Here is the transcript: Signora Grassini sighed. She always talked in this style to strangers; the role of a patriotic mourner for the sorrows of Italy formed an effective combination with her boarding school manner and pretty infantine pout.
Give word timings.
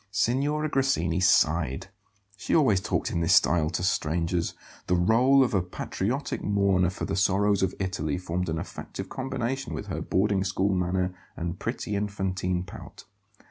Signora 0.09 0.67
Grassini 0.67 1.19
sighed. 1.19 1.89
She 2.35 2.55
always 2.55 2.81
talked 2.81 3.11
in 3.11 3.19
this 3.21 3.35
style 3.35 3.69
to 3.69 3.83
strangers; 3.83 4.55
the 4.87 4.95
role 4.95 5.43
of 5.43 5.53
a 5.53 5.61
patriotic 5.61 6.41
mourner 6.43 6.89
for 6.89 7.05
the 7.05 7.15
sorrows 7.15 7.61
of 7.61 7.75
Italy 7.79 8.17
formed 8.17 8.49
an 8.49 8.57
effective 8.57 9.09
combination 9.09 9.75
with 9.75 9.85
her 9.85 10.01
boarding 10.01 10.43
school 10.43 10.73
manner 10.73 11.13
and 11.37 11.59
pretty 11.59 11.95
infantine 11.95 12.63
pout. 12.63 13.03